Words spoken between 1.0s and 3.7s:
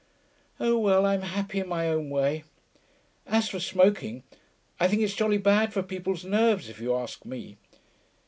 I'm happy in my own way.... As for